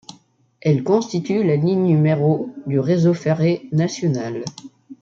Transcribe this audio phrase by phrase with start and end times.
[0.61, 4.43] Elle constitue la ligne n° du Réseau ferré national.